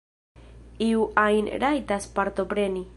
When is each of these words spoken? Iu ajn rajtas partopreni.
Iu 0.87 1.03
ajn 1.25 1.51
rajtas 1.67 2.07
partopreni. 2.19 2.87